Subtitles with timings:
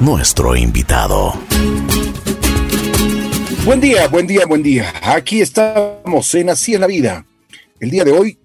[0.00, 1.34] nuestro invitado.
[3.64, 4.92] Buen día, buen día, buen día.
[5.02, 7.26] Aquí estamos en Así en la Vida.
[7.80, 8.38] El día de hoy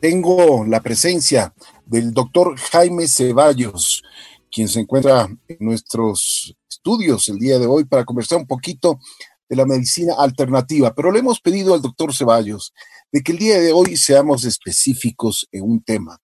[0.00, 1.52] tengo la presencia
[1.84, 4.04] del doctor Jaime Ceballos,
[4.52, 9.00] quien se encuentra en nuestros estudios el día de hoy para conversar un poquito
[9.48, 10.94] de la medicina alternativa.
[10.94, 12.72] Pero le hemos pedido al doctor Ceballos
[13.10, 16.18] de que el día de hoy seamos específicos en un tema,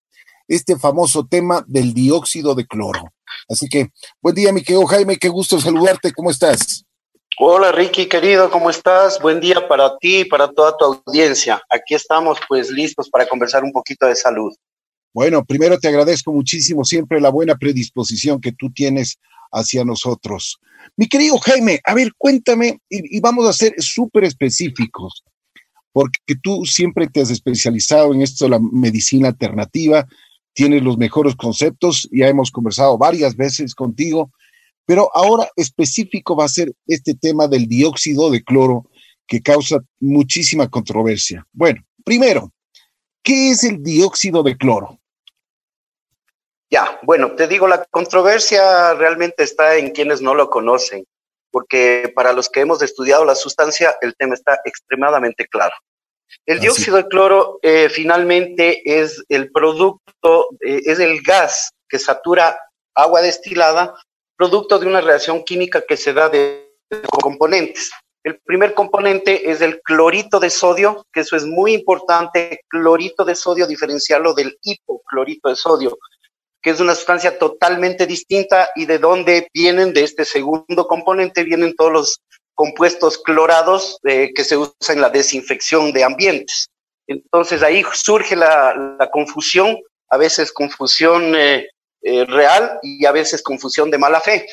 [0.48, 3.12] este famoso tema del dióxido de cloro.
[3.48, 3.88] Así que,
[4.20, 6.84] buen día, mi querido Jaime, qué gusto saludarte, ¿cómo estás?
[7.38, 9.20] Hola Ricky, querido, ¿cómo estás?
[9.20, 11.60] Buen día para ti y para toda tu audiencia.
[11.68, 14.54] Aquí estamos pues listos para conversar un poquito de salud.
[15.12, 19.18] Bueno, primero te agradezco muchísimo siempre la buena predisposición que tú tienes
[19.50, 20.60] hacia nosotros.
[20.96, 25.24] Mi querido Jaime, a ver, cuéntame y, y vamos a ser súper específicos
[25.94, 30.04] porque tú siempre te has especializado en esto la medicina alternativa,
[30.54, 34.30] tienes los mejores conceptos, ya hemos conversado varias veces contigo,
[34.86, 38.88] pero ahora específico va a ser este tema del dióxido de cloro
[39.26, 41.46] que causa muchísima controversia.
[41.52, 42.52] Bueno, primero,
[43.22, 44.98] ¿qué es el dióxido de cloro?
[46.70, 51.04] Ya, bueno, te digo, la controversia realmente está en quienes no lo conocen
[51.54, 55.72] porque para los que hemos estudiado la sustancia, el tema está extremadamente claro.
[56.46, 62.58] El dióxido de cloro eh, finalmente es el producto, eh, es el gas que satura
[62.94, 63.94] agua destilada,
[64.36, 67.90] producto de una reacción química que se da de, de componentes.
[68.22, 73.34] El primer componente es el clorito de sodio, que eso es muy importante, clorito de
[73.34, 75.98] sodio, diferenciarlo del hipoclorito de sodio
[76.64, 81.76] que es una sustancia totalmente distinta y de dónde vienen, de este segundo componente, vienen
[81.76, 82.20] todos los
[82.54, 86.68] compuestos clorados eh, que se usan en la desinfección de ambientes.
[87.06, 89.76] Entonces ahí surge la, confusión,
[90.08, 91.66] a veces confusión eh,
[92.02, 94.46] eh, real y a veces confusión de mala fe.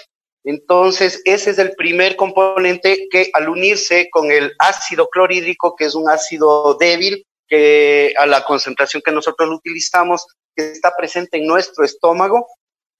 [0.43, 5.93] Entonces, ese es el primer componente que al unirse con el ácido clorhídrico, que es
[5.93, 10.25] un ácido débil, que a la concentración que nosotros utilizamos,
[10.55, 12.47] que está presente en nuestro estómago,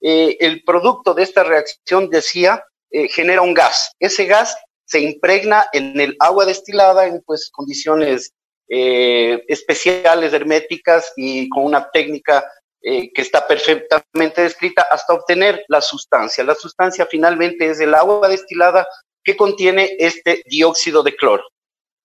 [0.02, 2.64] el producto de esta reacción, decía,
[3.10, 3.92] genera un gas.
[4.00, 4.56] Ese gas
[4.92, 8.34] se impregna en el agua destilada en pues, condiciones
[8.68, 12.46] eh, especiales, herméticas y con una técnica
[12.84, 16.44] que está perfectamente descrita hasta obtener la sustancia.
[16.44, 18.88] La sustancia finalmente es el agua destilada
[19.24, 21.44] que contiene este dióxido de cloro.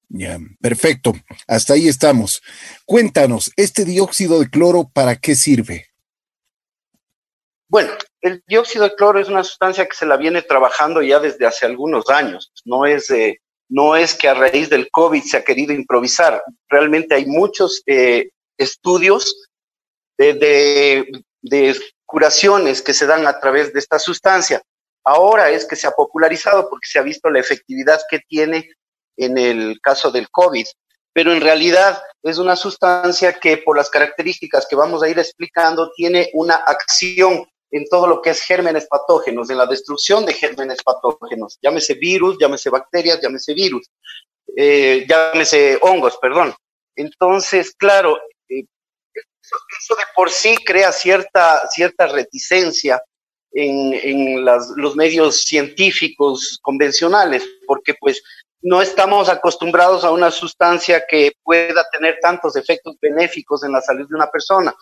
[0.08, 1.14] Ya, perfecto.
[1.48, 2.42] Hasta ahí estamos.
[2.84, 5.86] Cuéntanos, ¿este dióxido de cloro para qué sirve?
[7.68, 7.92] Bueno,
[8.26, 11.64] el dióxido de cloro es una sustancia que se la viene trabajando ya desde hace
[11.64, 12.50] algunos años.
[12.64, 16.42] No es, eh, no es que a raíz del COVID se ha querido improvisar.
[16.68, 19.48] Realmente hay muchos eh, estudios
[20.18, 24.60] de, de, de curaciones que se dan a través de esta sustancia.
[25.04, 28.70] Ahora es que se ha popularizado porque se ha visto la efectividad que tiene
[29.16, 30.66] en el caso del COVID,
[31.12, 35.92] pero en realidad es una sustancia que por las características que vamos a ir explicando
[35.92, 40.82] tiene una acción en todo lo que es gérmenes patógenos, en la destrucción de gérmenes
[40.82, 43.90] patógenos, llámese virus, llámese bacterias, llámese virus,
[44.56, 46.54] eh, llámese hongos, perdón.
[46.94, 48.16] Entonces, claro,
[48.48, 48.64] eh,
[49.42, 53.02] eso, de por sí crea cierta, cierta reticencia
[53.52, 58.22] en, en los medios científicos convencionales, porque pues
[58.62, 64.08] no estamos acostumbrados a una sustancia que pueda tener tantos efectos benéficos en la salud
[64.08, 64.74] de una persona,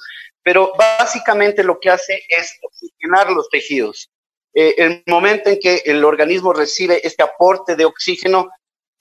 [0.44, 4.10] pero básicamente lo que hace es oxigenar los tejidos.
[4.54, 8.50] Eh, el momento en que el organismo recibe este aporte de oxígeno,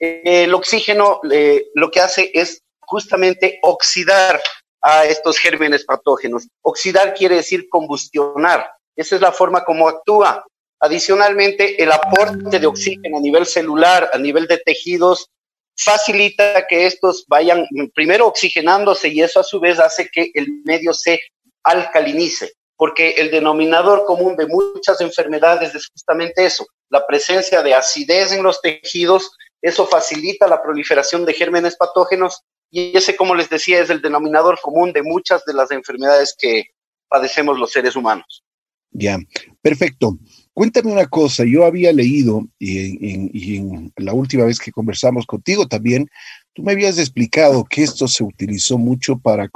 [0.00, 4.40] eh, el oxígeno eh, lo que hace es justamente oxidar
[4.82, 6.48] a estos gérmenes patógenos.
[6.62, 8.68] Oxidar quiere decir combustionar.
[8.96, 10.44] Esa es la forma como actúa.
[10.80, 15.30] Adicionalmente, el aporte de oxígeno a nivel celular, a nivel de tejidos,
[15.76, 20.92] facilita que estos vayan primero oxigenándose y eso a su vez hace que el medio
[20.92, 21.18] se
[21.64, 28.32] alcalinice, porque el denominador común de muchas enfermedades es justamente eso, la presencia de acidez
[28.32, 29.30] en los tejidos,
[29.62, 34.58] eso facilita la proliferación de gérmenes patógenos y ese, como les decía, es el denominador
[34.60, 36.64] común de muchas de las enfermedades que
[37.08, 38.44] padecemos los seres humanos.
[38.90, 39.18] Ya,
[39.62, 40.18] perfecto.
[40.52, 46.08] Cuéntame una cosa, yo había leído y en, la última vez que conversamos contigo también,
[46.52, 49.48] tú me habías explicado que esto se utilizó mucho para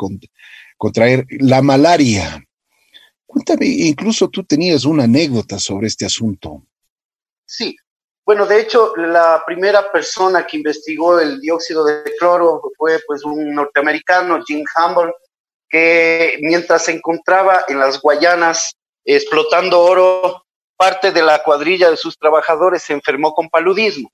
[0.78, 2.42] contraer la malaria.
[3.26, 6.62] Cuéntame, incluso tú tenías una anécdota sobre este asunto.
[7.44, 7.76] Sí,
[8.24, 13.54] bueno, de hecho, la primera persona que investigó el dióxido de cloro fue pues un
[13.54, 15.12] norteamericano, Jim Humble,
[15.68, 20.44] que mientras se encontraba en las Guayanas explotando oro,
[20.76, 24.10] parte de la cuadrilla de sus trabajadores se enfermó con paludismo.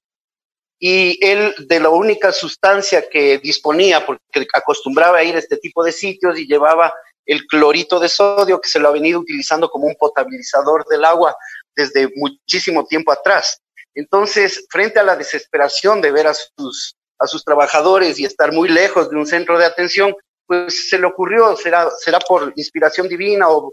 [0.86, 5.82] Y él, de la única sustancia que disponía, porque acostumbraba a ir a este tipo
[5.82, 6.92] de sitios y llevaba
[7.24, 11.34] el clorito de sodio, que se lo ha venido utilizando como un potabilizador del agua
[11.74, 13.62] desde muchísimo tiempo atrás.
[13.94, 18.68] Entonces, frente a la desesperación de ver a sus, a sus trabajadores y estar muy
[18.68, 20.14] lejos de un centro de atención,
[20.46, 23.72] pues se le ocurrió, será, será por inspiración divina o,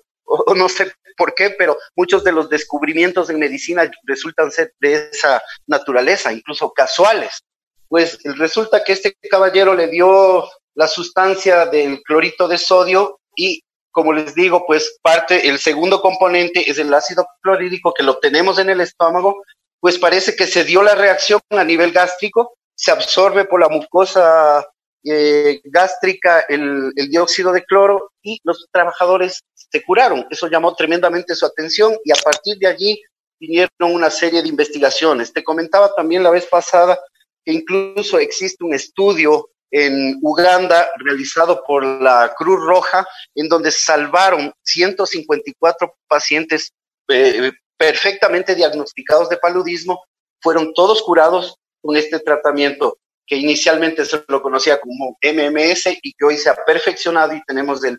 [0.56, 5.42] no sé por qué, pero muchos de los descubrimientos en medicina resultan ser de esa
[5.68, 7.44] naturaleza, incluso casuales.
[7.88, 14.14] Pues resulta que este caballero le dio la sustancia del clorito de sodio y como
[14.14, 18.70] les digo, pues parte, el segundo componente es el ácido clorhídrico que lo tenemos en
[18.70, 19.44] el estómago,
[19.82, 24.66] pues parece que se dio la reacción a nivel gástrico, se absorbe por la mucosa
[25.04, 30.28] eh, gástrica el, dióxido de cloro y los trabajadores se curaron.
[30.30, 33.02] Eso llamó tremendamente su atención y a partir de allí
[33.40, 35.34] vinieron una serie de investigaciones.
[35.34, 37.00] Te comentaba también la vez pasada
[37.44, 44.54] que incluso existe un estudio en Uganda realizado por la Cruz Roja en donde salvaron
[44.64, 46.74] 154 pacientes
[47.08, 50.04] eh, perfectamente diagnosticados de paludismo,
[50.40, 52.98] fueron todos curados con este tratamiento
[53.32, 57.82] que inicialmente se lo conocía como MMS y que hoy se ha perfeccionado y tenemos
[57.86, 57.98] el,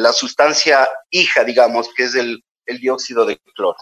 [0.00, 2.40] la sustancia hija, digamos, que es el,
[2.80, 3.76] dióxido de cloro.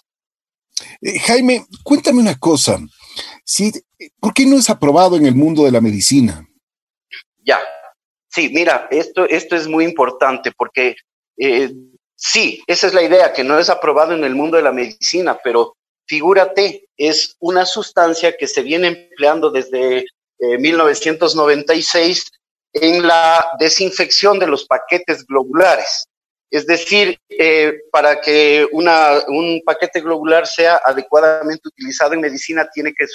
[1.03, 2.79] Eh, Jaime, cuéntame una cosa.
[3.45, 3.71] Si,
[4.19, 6.49] ¿Por qué no es aprobado en el mundo de la medicina?
[7.45, 7.61] Ya,
[8.31, 10.97] sí, mira, esto, esto es muy importante porque
[11.37, 11.71] eh,
[12.17, 15.39] sí, esa es la idea, que no es aprobado en el mundo de la medicina,
[15.45, 20.07] pero figúrate, es una sustancia que se viene empleando desde
[20.41, 22.27] 1996
[22.73, 26.09] eh, en la desinfección de los paquetes globulares.
[26.51, 33.07] Es decir, eh, para que un paquete globular sea adecuadamente utilizado en medicina, tiene que,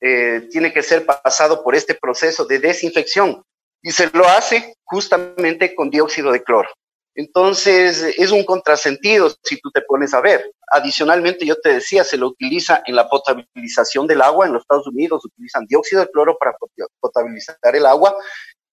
[0.00, 3.42] eh, tiene que ser pasado por este proceso de desinfección.
[3.82, 6.68] Y se lo hace justamente con dióxido de cloro.
[7.16, 10.50] Entonces, es un contrasentido si tú te pones a ver.
[10.72, 14.46] Adicionalmente, yo te decía, se lo utiliza en la potabilización del agua.
[14.46, 16.56] En los Estados Unidos utilizan dióxido de cloro para
[17.00, 18.16] potabilizar el agua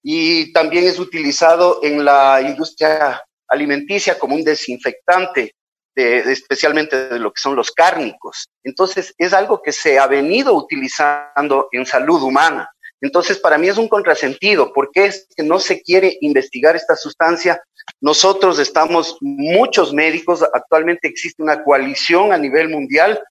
[0.04, 5.54] y también es utilizado en la industria alimenticia como un desinfectante,
[5.96, 8.50] especialmente de lo que son los cárnicos.
[8.64, 12.68] Entonces, es algo que se ha venido utilizando en salud humana.
[13.04, 14.74] Entonces, para mí es un contrasentido.
[14.74, 17.62] ¿Por qué es que no se quiere investigar esta sustancia?
[18.00, 23.22] Nosotros estamos, muchos médicos, actualmente existe una coalición a nivel mundial,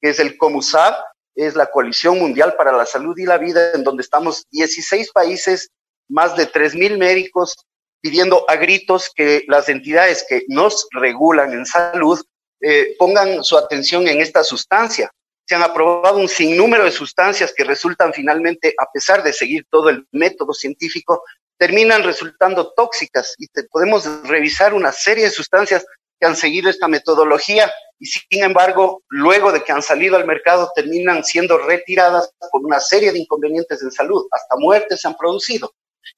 [0.00, 0.94] que es el COMUSAB,
[1.34, 5.70] es la Coalición Mundial para la Salud y la Vida, en donde estamos 16 países,
[6.08, 7.54] más de 3.000 médicos,
[8.00, 12.20] pidiendo a gritos que las entidades que nos regulan en salud
[12.60, 15.10] eh, pongan su atención en esta sustancia.
[15.46, 19.90] Se han aprobado un sinnúmero de sustancias que resultan finalmente, a pesar de seguir todo
[19.90, 21.22] el método científico,
[21.58, 25.84] terminan resultando tóxicas y podemos revisar una serie de sustancias
[26.18, 27.70] que han seguido esta metodología
[28.00, 32.78] y sin embargo, luego de que han salido al mercado, terminan siendo retiradas por una
[32.78, 35.72] serie de inconvenientes en salud, hasta muertes se han producido.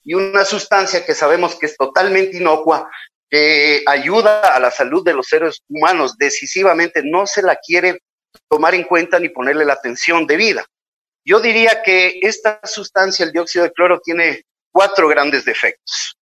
[0.04, 2.90] Y una sustancia que sabemos que es totalmente inocua,
[3.30, 8.00] que ayuda a la salud de los seres humanos decisivamente, no se la quiere
[8.48, 10.66] tomar en cuenta ni ponerle la atención debida.
[11.24, 14.42] Yo diría que esta sustancia, el dióxido de cloro, tiene
[14.72, 16.16] cuatro grandes defectos.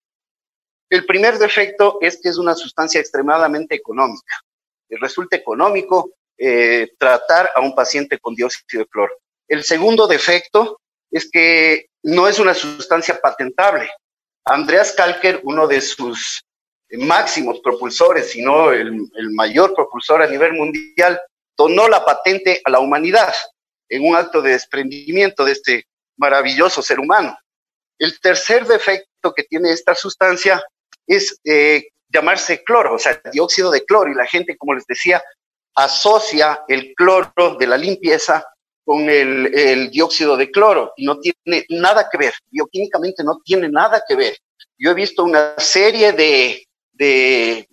[0.91, 4.41] El primer defecto es que es una sustancia extremadamente económica.
[4.89, 9.13] Resulta económico eh, tratar a un paciente con dióxido de cloro.
[9.47, 13.91] El segundo defecto es que no es una sustancia patentable.
[14.45, 16.43] Andreas Kalker, uno de sus
[16.93, 21.21] máximos propulsores, sino el, el mayor propulsor a nivel mundial,
[21.57, 23.35] donó la patente a la humanidad
[23.91, 25.87] en un acto de desprendimiento de este
[26.17, 27.37] maravilloso ser humano.
[27.99, 30.63] El tercer defecto que tiene esta sustancia
[31.07, 35.23] es eh, llamarse cloro, o sea, dióxido de cloro, y la gente, como les decía,
[35.75, 38.45] asocia el cloro de la limpieza
[38.85, 44.03] con el, dióxido de cloro y no tiene nada que ver, bioquímicamente no tiene nada
[44.09, 44.39] que ver.
[44.79, 47.69] Yo he visto una serie de,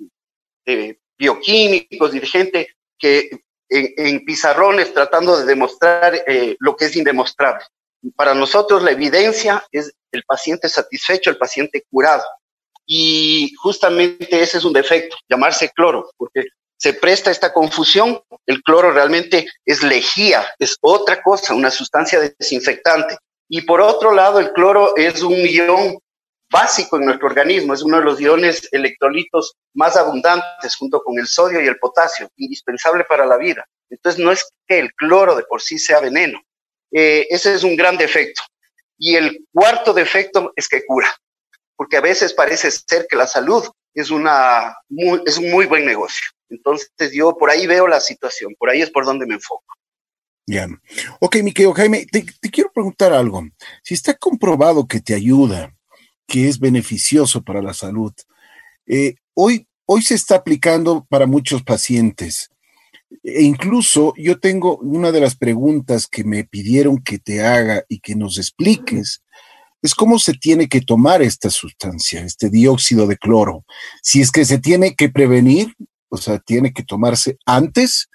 [1.17, 2.67] bioquímicos y de gente
[3.00, 3.29] que
[3.70, 7.63] en, pizarrones tratando de demostrar eh, lo que es indemostrable.
[8.15, 12.24] Para nosotros la evidencia es el paciente satisfecho, el paciente curado.
[12.86, 16.45] Y justamente ese es un defecto, llamarse cloro, porque
[16.77, 18.22] se presta esta confusión.
[18.45, 23.17] El cloro realmente es lejía, es otra cosa, una sustancia desinfectante.
[23.48, 25.98] Y por otro lado, el cloro es un ion
[26.51, 31.27] básico en nuestro organismo, es uno de los iones electrolitos más abundantes junto con el
[31.27, 33.65] sodio y el potasio, indispensable para la vida.
[33.89, 36.39] Entonces no es que el cloro de por sí sea veneno,
[36.91, 38.41] eh, ese es un gran defecto.
[38.97, 41.09] Y el cuarto defecto es que cura,
[41.75, 44.75] porque a veces parece ser que la salud es, una
[45.25, 46.27] es un muy buen negocio.
[46.49, 49.65] Entonces yo por ahí veo la situación, por ahí es por donde me enfoco.
[50.47, 50.67] Ya.
[51.19, 53.43] Ok, mi querido Jaime, te, quiero preguntar algo.
[53.83, 55.75] Si está comprobado que te ayuda,
[56.27, 58.13] que es beneficioso para la salud,
[58.85, 62.51] eh, hoy, hoy se está aplicando para muchos pacientes.
[63.24, 68.00] E incluso yo tengo una de las preguntas que me pidieron que te haga y
[68.00, 69.22] que nos expliques,
[69.81, 73.65] es cómo se tiene que tomar esta sustancia, este dióxido de cloro.
[74.01, 75.74] Si es que se tiene que prevenir,
[76.10, 78.10] o sea, tiene que tomarse antes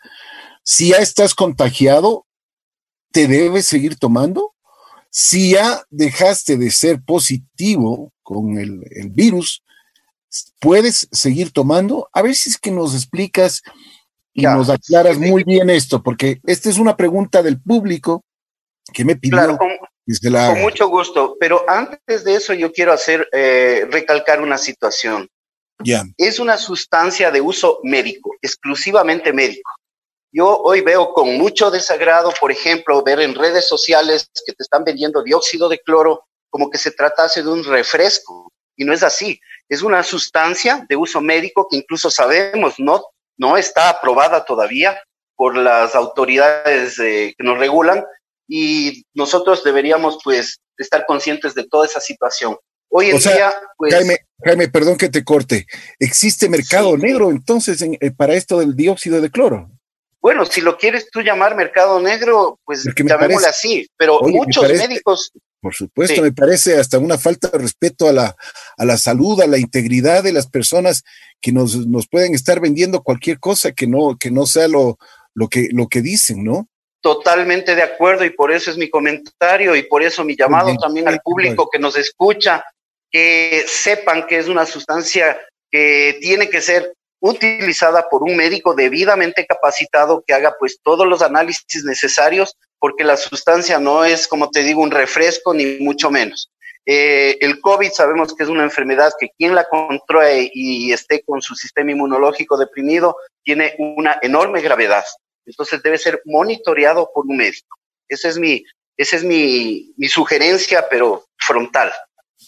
[0.62, 2.26] si ya estás contagiado,
[3.12, 4.54] ¿te debes seguir tomando?
[5.10, 8.80] Si ya dejaste de ser positivo con el,
[9.10, 9.64] virus,
[10.60, 12.08] ¿puedes seguir tomando?
[12.12, 13.62] A ver si es que nos explicas
[14.32, 18.24] y nos aclaras muy bien esto, porque esta es una pregunta del público
[18.92, 19.36] que me pidió.
[19.36, 25.28] Claro, con, mucho gusto, pero antes de eso yo quiero hacer, eh, recalcar una situación.
[25.82, 26.04] Ya.
[26.16, 29.70] Es una sustancia de uso médico, exclusivamente médico.
[30.32, 34.84] Yo hoy veo con mucho desagrado, por ejemplo, ver en redes sociales que te están
[34.84, 38.52] vendiendo dióxido de cloro como que se tratase de un refresco.
[38.76, 39.40] Y no es así.
[39.68, 43.04] Es una sustancia de uso médico que incluso sabemos no,
[43.40, 45.02] no está aprobada todavía
[45.34, 48.04] por las autoridades que nos regulan
[48.46, 52.56] y nosotros deberíamos pues estar conscientes de toda esa situación.
[52.90, 53.94] Hoy en día, pues...
[53.94, 55.66] Jaime, Jaime, perdón que te corte.
[55.98, 59.70] ¿Existe mercado negro entonces eh, para esto del dióxido de cloro?
[60.20, 65.32] Bueno, si lo quieres tú llamar mercado negro, pues llamémosle así, pero muchos médicos...
[65.60, 68.34] Por supuesto, me parece hasta una falta de respeto a la,
[68.78, 71.02] a la salud, a la integridad de las personas
[71.40, 74.98] que nos, nos pueden estar vendiendo cualquier cosa que no, que no sea lo,
[75.34, 76.66] lo, que, lo que dicen, ¿no?
[77.02, 81.08] Totalmente de acuerdo y por eso es mi comentario y por eso mi llamado también
[81.08, 82.64] al público que nos escucha,
[83.10, 85.38] que sepan que es una sustancia
[85.70, 91.22] que tiene que ser utilizada por un médico debidamente capacitado que haga pues todos los
[91.22, 96.50] análisis necesarios porque la sustancia no es, como te digo, un refresco ni mucho menos.
[96.86, 101.42] Eh, el COVID sabemos que es una enfermedad que quien la controle y esté con
[101.42, 105.04] su sistema inmunológico deprimido tiene una enorme gravedad.
[105.44, 107.76] Entonces debe ser monitoreado por un médico.
[108.08, 108.64] Esa es mi,
[108.96, 111.92] esa es mi, mi sugerencia, pero frontal.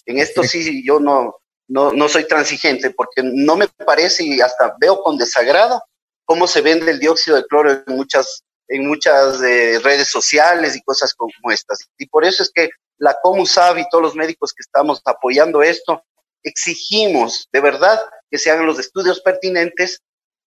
[0.06, 1.36] En esto sí yo no,
[1.68, 5.82] no, no soy transigente porque no me parece y hasta veo con desagrado
[6.24, 10.82] cómo se vende el dióxido de cloro en muchas, en muchas eh, redes sociales y
[10.82, 11.88] cosas como estas.
[11.98, 16.04] Y por eso es que la COMUSAB y todos los médicos que estamos apoyando esto,
[16.42, 18.00] exigimos de verdad
[18.30, 20.00] que se hagan los estudios pertinentes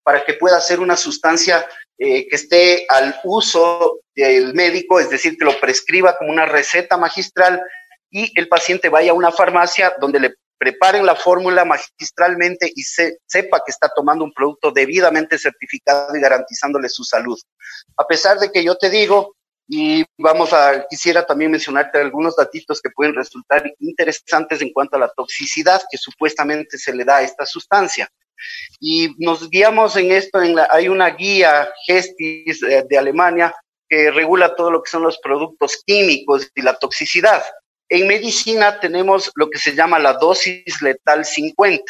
[0.03, 1.67] para que pueda ser una sustancia
[1.97, 6.97] eh, que esté al uso del médico, es decir, que lo prescriba como una receta
[6.97, 7.61] magistral
[8.09, 13.19] y el paciente vaya a una farmacia donde le preparen la fórmula magistralmente y se,
[13.25, 17.39] sepa que está tomando un producto debidamente certificado y garantizándole su salud.
[17.97, 19.35] A pesar de que yo te digo,
[19.67, 24.99] y vamos a, quisiera también mencionarte algunos datitos que pueden resultar interesantes en cuanto a
[24.99, 28.07] la toxicidad que supuestamente se le da a esta sustancia.
[28.79, 33.55] Y nos guiamos en esto, en la, hay una guía Gestis eh, de Alemania
[33.87, 37.43] que regula todo lo que son los productos químicos y la toxicidad.
[37.89, 41.83] En medicina tenemos lo que se llama la dosis letal 50.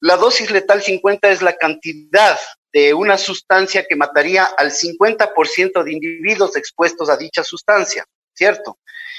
[0.00, 2.38] La dosis letal 50 es la cantidad
[2.72, 8.78] de una sustancia que mataría al 50% de individuos expuestos a dicha sustancia, ¿cierto?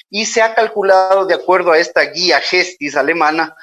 [0.10, 3.56] Y se ha calculado, de acuerdo a esta guía Gestis alemana,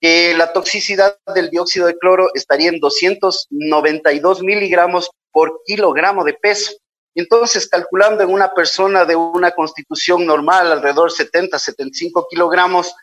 [0.00, 6.72] que la toxicidad del dióxido de cloro estaría en 292 miligramos por kilogramo de peso.
[7.16, 12.94] Entonces, calculando en una persona de una constitución normal, alrededor 70, 75 kilogramos,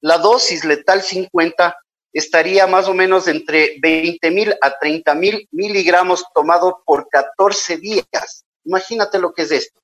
[0.00, 1.76] la dosis letal 50
[2.12, 8.44] estaría más o menos entre 20 mil a 30 mil miligramos tomado por 14 días.
[8.64, 9.80] Imagínate lo que es esto.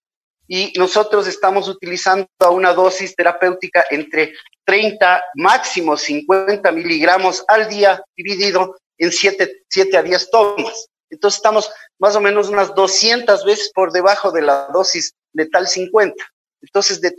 [0.46, 4.32] Y nosotros estamos utilizando una dosis terapéutica entre
[4.64, 10.86] 30, máximo 50 miligramos al día, dividido en 7, 7 a 10 tomas.
[11.12, 16.14] Entonces estamos más o menos unas 200 veces por debajo de la dosis letal 50.
[16.62, 17.12] Entonces, ¿de,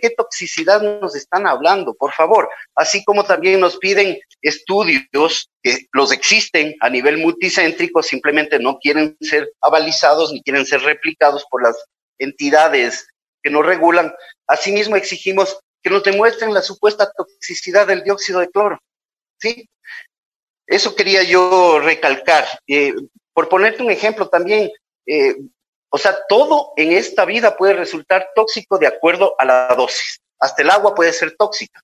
[0.00, 1.94] qué toxicidad nos están hablando?
[1.94, 8.58] Por favor, así como también nos piden estudios que los existen a nivel multicéntrico, simplemente
[8.58, 11.76] no quieren ser avalizados ni quieren ser replicados por las
[12.18, 13.06] entidades
[13.42, 14.12] que nos regulan.
[14.46, 18.78] Asimismo, exigimos que nos demuestren la supuesta toxicidad del dióxido de cloro.
[19.38, 19.68] ¿Sí?
[20.66, 22.46] Eso quería yo recalcar.
[22.66, 22.94] Eh,
[23.38, 24.68] por ponerte un ejemplo también,
[25.06, 25.36] eh,
[25.90, 30.20] o sea, todo en esta vida puede resultar tóxico de acuerdo a la dosis.
[30.40, 31.80] Hasta el agua puede ser tóxica.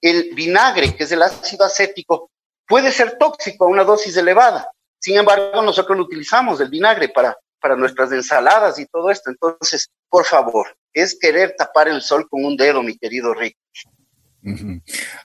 [0.00, 2.30] El vinagre, que es el ácido acético,
[2.68, 4.70] puede ser tóxico a una dosis elevada.
[5.00, 9.28] Sin embargo, nosotros lo utilizamos, el vinagre, para, para nuestras ensaladas y todo esto.
[9.28, 13.56] Entonces, por favor, es querer tapar el sol con un dedo, mi querido Rick.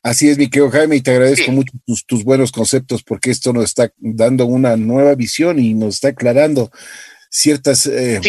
[0.03, 1.73] Así es, mi querido Jaime, y te agradezco mucho
[2.05, 6.69] tus, buenos conceptos porque esto nos está dando una nueva visión y nos está aclarando
[7.29, 8.21] ciertas eh,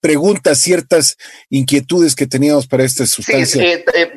[0.00, 1.16] preguntas, ciertas
[1.50, 3.62] inquietudes que teníamos para esta sustancia.
[3.62, 4.12] Eh, eh,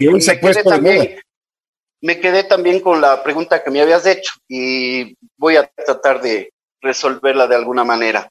[2.02, 6.52] me, quedé también, con la pregunta que me habías hecho y voy a tratar de
[6.82, 8.28] resolverla de alguna manera.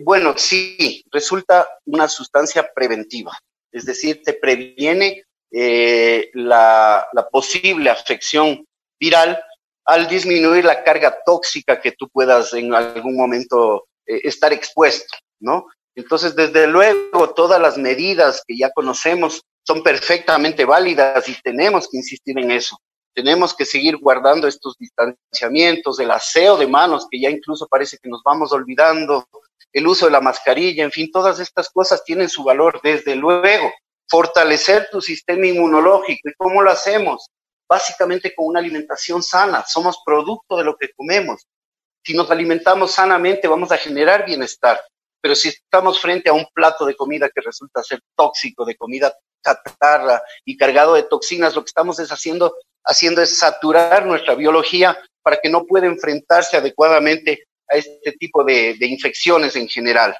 [0.00, 3.38] bueno, sí, resulta una sustancia preventiva,
[3.70, 8.64] es decir, te previene eh, la, posible afección
[8.98, 9.42] viral
[9.84, 15.66] al disminuir la carga tóxica que tú puedas en algún momento eh, estar expuesto, ¿no?
[15.96, 21.98] Entonces, desde luego, todas las medidas que ya conocemos son perfectamente válidas y tenemos que
[21.98, 22.78] insistir en eso.
[23.12, 28.08] Tenemos que seguir guardando estos distanciamientos, el aseo de manos, que ya incluso parece que
[28.08, 29.26] nos vamos olvidando,
[29.72, 33.72] el uso de la mascarilla, en fin, todas estas cosas tienen su valor, desde luego
[34.10, 36.28] fortalecer tu sistema inmunológico.
[36.28, 37.28] ¿Y cómo lo hacemos?
[37.68, 39.64] Básicamente con una alimentación sana.
[39.66, 41.46] Somos producto de lo que comemos.
[42.04, 44.80] Si nos alimentamos sanamente, vamos a generar bienestar.
[45.22, 49.14] Pero si estamos frente a un plato de comida que resulta ser tóxico, de comida
[49.44, 54.98] chatarra y cargado de toxinas, lo que estamos es haciendo, haciendo es saturar nuestra biología
[55.22, 60.16] para que no pueda enfrentarse adecuadamente a este tipo de, de infecciones en general.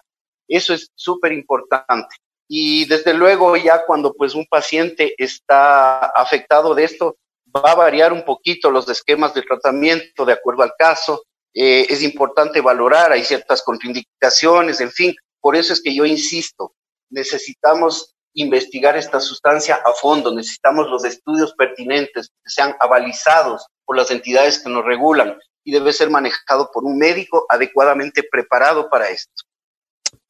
[0.46, 2.14] Eso es súper importante.
[2.52, 7.16] Y desde luego ya cuando pues un paciente está afectado de esto,
[7.54, 11.22] va a variar un poquito los esquemas de tratamiento de acuerdo al caso.
[11.54, 15.14] Eh, es importante valorar, hay ciertas contraindicaciones, en fin.
[15.40, 16.74] Por eso es que yo insisto,
[17.08, 24.10] necesitamos investigar esta sustancia a fondo, necesitamos los estudios pertinentes que sean avalizados por las
[24.10, 29.44] entidades que nos regulan y debe ser manejado por un médico adecuadamente preparado para esto.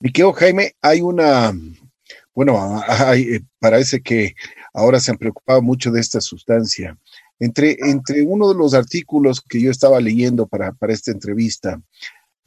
[0.00, 1.54] Mi Jaime, hay una
[2.34, 2.82] bueno,
[3.14, 4.34] eh, parece que
[4.72, 6.96] ahora se han preocupado mucho de esta sustancia.
[7.38, 11.80] Entre, entre uno de los artículos que yo estaba leyendo para, para esta entrevista,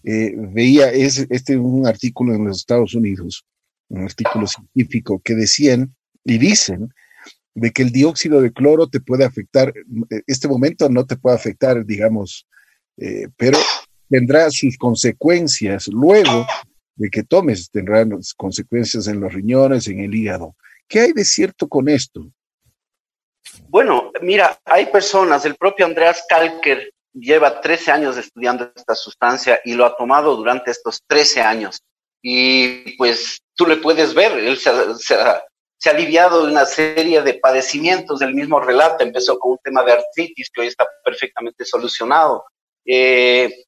[0.03, 3.45] eh, veía es, este un artículo en los Estados Unidos,
[3.89, 6.93] un artículo científico que decían y dicen
[7.55, 9.73] de que el dióxido de cloro te puede afectar,
[10.27, 12.47] este momento no te puede afectar, digamos,
[12.97, 13.57] eh, pero
[14.09, 16.45] tendrá sus consecuencias luego
[16.95, 20.55] de que tomes tendrán consecuencias en los riñones, en el hígado.
[20.87, 22.25] ¿Qué hay de cierto con esto?
[23.67, 29.73] Bueno, mira, hay personas, el propio Andreas Kalker lleva 13 años estudiando esta sustancia y
[29.73, 31.81] lo ha tomado durante estos 13 años.
[32.21, 35.43] Y pues tú le puedes ver, él se, ha,
[35.85, 39.03] aliviado de una serie de padecimientos del mismo relato.
[39.03, 42.45] Empezó con un tema de artritis que hoy está perfectamente solucionado.
[42.85, 43.65] Eh,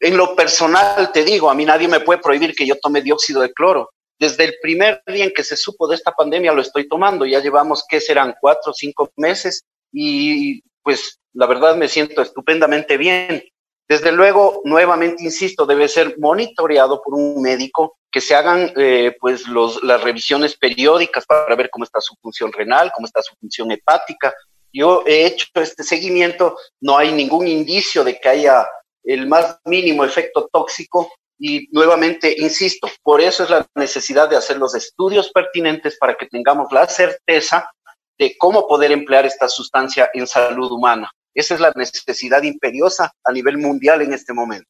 [0.00, 3.40] en lo personal te digo, a mí nadie me puede prohibir que yo tome dióxido
[3.40, 3.90] de cloro.
[4.18, 7.26] Desde el primer día en que se supo de esta pandemia lo estoy tomando.
[7.26, 8.34] Ya llevamos, ¿qué serán?
[8.40, 13.42] Cuatro o cinco meses y pues la verdad me siento estupendamente bien.
[13.88, 19.44] Desde luego, nuevamente insisto, debe ser monitoreado por un médico, que se hagan eh, pues
[19.82, 24.34] las revisiones periódicas para ver cómo está su función renal, cómo está su función hepática.
[24.72, 28.66] Yo he hecho este seguimiento, no hay ningún indicio de que haya
[29.06, 34.58] el más mínimo efecto tóxico y nuevamente, insisto, por eso es la necesidad de hacer
[34.58, 37.70] los estudios pertinentes para que tengamos la certeza
[38.18, 41.10] de cómo poder emplear esta sustancia en salud humana.
[41.34, 44.66] Esa es la necesidad imperiosa a nivel mundial en este momento.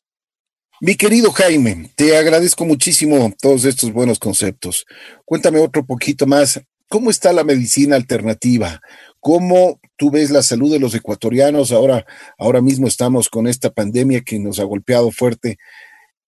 [0.81, 4.85] Mi querido Jaime, te agradezco muchísimo todos estos buenos conceptos.
[5.25, 6.61] Cuéntame otro poquito más.
[6.89, 8.81] ¿Cómo está la medicina alternativa?
[9.27, 11.73] ¿Cómo tú ves la salud de los ecuatorianos?
[11.73, 12.07] Ahora,
[12.39, 15.59] ahora mismo estamos con esta pandemia que nos ha golpeado fuerte.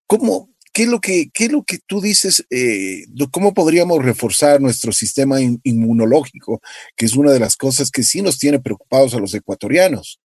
[0.09, 2.45] ¿Cómo, qué, es lo que, qué es lo que tú dices?
[2.51, 6.61] Eh, ¿Cómo podríamos reforzar nuestro sistema inmunológico,
[6.97, 10.19] que es una de las cosas que sí nos tiene preocupados a los ecuatorianos?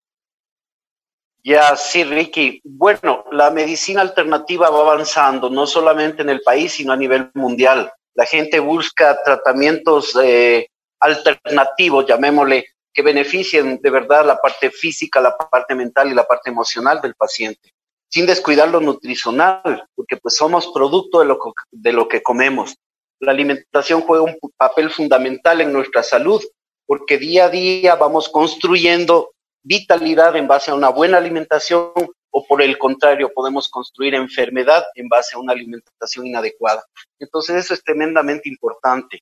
[1.43, 2.61] Ya, sí, Ricky.
[2.63, 7.91] Bueno, la medicina alternativa va avanzando, no solamente en el país, sino a nivel mundial.
[8.13, 10.67] La gente busca tratamientos eh,
[11.01, 16.49] alternativos, llamémosle, que beneficien de verdad la parte física, la parte mental y la parte
[16.49, 17.73] emocional del paciente,
[18.09, 21.39] sin descuidar lo nutricional, porque pues somos producto de lo,
[21.71, 22.75] de lo que comemos.
[23.19, 26.41] La alimentación juega un papel fundamental en nuestra salud,
[26.85, 29.31] porque día a día vamos construyendo
[29.63, 31.93] vitalidad en base a una buena alimentación
[32.31, 36.83] o por el contrario podemos construir enfermedad en base a una alimentación inadecuada.
[37.19, 39.21] Entonces eso es tremendamente importante.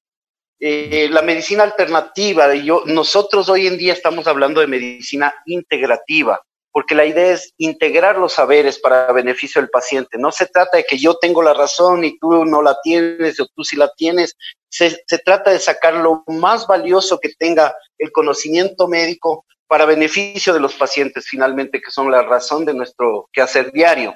[0.61, 6.41] Eh, la medicina alternativa, yo, nosotros hoy en día estamos hablando de medicina integrativa,
[6.71, 10.17] porque la idea es integrar los saberes para beneficio del paciente.
[10.17, 13.47] No se trata de que yo tengo la razón y tú no la tienes o
[13.55, 14.35] tú sí la tienes.
[14.69, 20.53] Se, se trata de sacar lo más valioso que tenga el conocimiento médico para beneficio
[20.53, 24.15] de los pacientes finalmente, que son la razón de nuestro quehacer diario.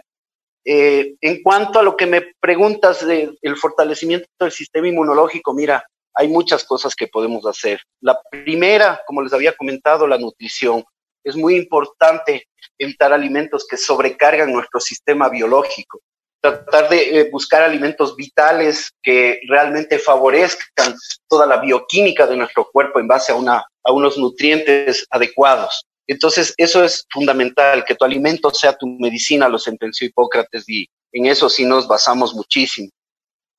[0.65, 6.28] Eh, en cuanto a lo que me preguntas del fortalecimiento del sistema inmunológico, mira, hay
[6.28, 7.80] muchas cosas que podemos hacer.
[8.02, 10.84] La primera, como les había comentado, la nutrición.
[11.23, 12.47] Es muy importante
[12.78, 15.99] evitar alimentos que sobrecargan nuestro sistema biológico.
[16.41, 20.93] Tratar de eh, buscar alimentos vitales que realmente favorezcan
[21.30, 25.86] toda la bioquímica de nuestro cuerpo en base a, una, a unos nutrientes adecuados.
[26.06, 31.28] Entonces, eso es fundamental, que tu alimento sea tu medicina, lo sentenció Hipócrates, y en
[31.28, 32.89] eso sí nos basamos muchísimo.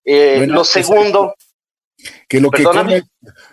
[0.04, 1.34] Eh, lo segundo,
[2.28, 3.04] que lo que comes,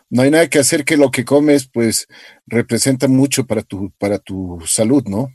[0.10, 2.08] no hay nada que hacer que lo que comes, pues,
[2.46, 5.30] representa mucho para tu, para tu salud, ¿no?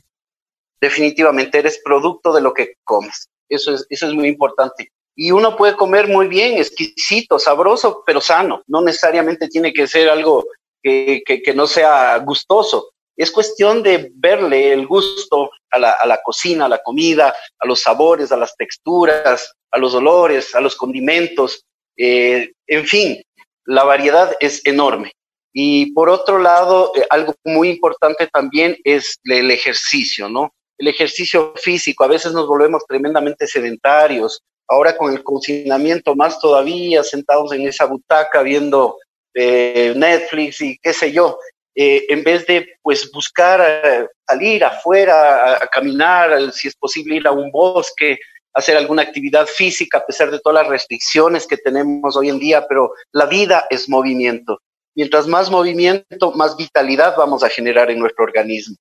[0.79, 3.29] Definitivamente eres producto de lo que comes.
[3.49, 4.91] Eso es, eso es muy importante.
[5.15, 8.61] Y uno puede comer muy bien, exquisito, sabroso, pero sano.
[8.67, 10.45] No necesariamente tiene que ser algo
[10.83, 12.91] que, que, no sea gustoso.
[13.15, 17.65] Es cuestión de verle el gusto a la, a la, cocina, a la comida, a
[17.65, 21.65] los sabores, a las texturas, a los olores, a los condimentos.
[21.97, 23.21] Eh, en fin,
[23.65, 25.11] la variedad es enorme.
[25.53, 30.53] Y por otro lado, eh, algo muy importante también es el ejercicio, ¿no?
[30.77, 32.03] El ejercicio físico.
[32.03, 34.39] A veces nos volvemos tremendamente sedentarios.
[34.67, 38.97] Ahora con el confinamiento más todavía, sentados en esa butaca viendo
[39.33, 41.39] eh, Netflix y qué sé yo,
[41.79, 47.51] en vez de pues buscar salir afuera a, caminar, si es posible ir a un
[47.51, 48.17] bosque,
[48.57, 52.67] hacer alguna actividad física a pesar de todas las restricciones que tenemos hoy en día,
[52.67, 54.59] pero la vida es movimiento.
[54.95, 58.75] Mientras más movimiento, más vitalidad vamos a generar en nuestro organismo.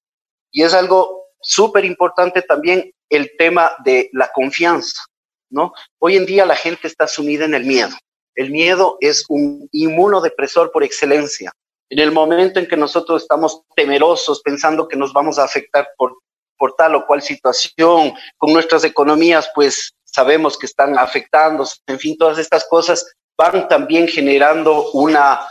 [0.51, 5.03] Y es algo súper importante también el tema de la confianza,
[5.51, 5.75] ¿no?
[5.99, 7.95] Hoy en día la gente está sumida en el miedo.
[8.35, 11.53] El miedo es un inmunodepresor por excelencia.
[11.91, 16.17] En el momento en que nosotros estamos temerosos, pensando que nos vamos a afectar por
[16.59, 22.17] por tal o cual situación, con nuestras economías, pues sabemos que están afectándose, en fin,
[22.17, 25.47] todas estas cosas van también generando una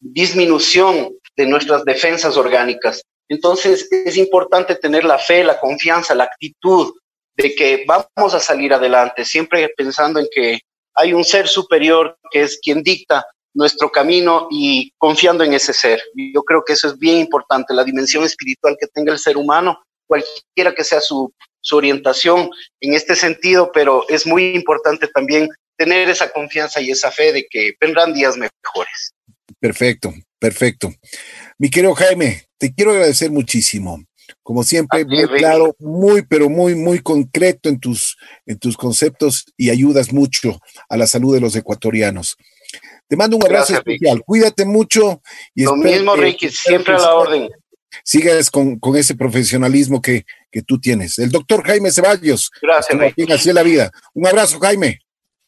[0.00, 3.02] disminución de nuestras defensas orgánicas.
[3.28, 6.94] Entonces es importante tener la fe, la confianza, la actitud
[7.36, 10.60] de que vamos a salir adelante, siempre pensando en que
[10.94, 16.02] hay un ser superior que es quien dicta nuestro camino y confiando en ese ser.
[16.14, 19.82] Yo creo que eso es bien importante, la dimensión espiritual que tenga el ser humano
[20.14, 21.32] cualquiera que sea su,
[21.72, 22.50] orientación
[22.80, 25.48] en este sentido, pero es muy importante también
[25.78, 29.14] tener esa confianza y esa fe de que vendrán días mejores.
[29.58, 30.92] Perfecto, perfecto.
[31.58, 34.04] Mi querido Jaime, te quiero agradecer muchísimo.
[34.42, 39.70] Como siempre, muy claro, muy, pero muy, muy concreto en tus, en tus conceptos y
[39.70, 42.36] ayudas mucho a la salud de los ecuatorianos.
[43.08, 44.22] Te mando un abrazo especial.
[44.24, 45.22] Cuídate mucho.
[45.54, 47.48] Y Lo mismo, Ricky, siempre a la orden
[48.02, 51.18] sigas con, ese profesionalismo que, que, tú tienes.
[51.18, 52.50] El doctor Jaime Ceballos.
[52.62, 52.98] Gracias.
[53.30, 53.90] Así la vida.
[54.14, 55.00] Un abrazo, Jaime.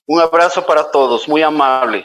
[0.07, 2.05] Un abrazo para todos, muy amable.